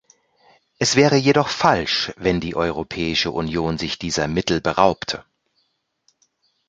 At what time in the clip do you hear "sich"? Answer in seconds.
3.77-3.99